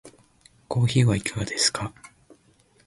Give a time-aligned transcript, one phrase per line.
[0.67, 1.93] コーヒーはいかがですか？